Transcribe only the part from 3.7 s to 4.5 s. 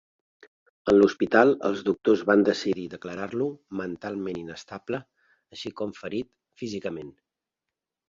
mentalment